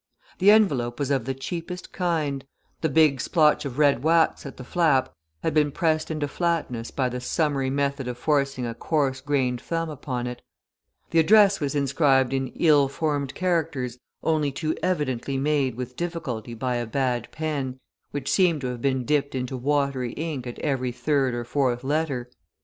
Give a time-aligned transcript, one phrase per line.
[0.39, 2.43] The envelope was of the cheapest kind,
[2.81, 7.07] the big splotch of red wax at the flap had been pressed into flatness by
[7.07, 10.41] the summary method of forcing a coarse grained thumb upon it;
[11.11, 16.77] the address was inscribed in ill formed characters only too evidently made with difficulty by
[16.77, 17.77] a bad pen,
[18.09, 22.31] which seemed to have been dipped into watery ink at every third or fourth letter.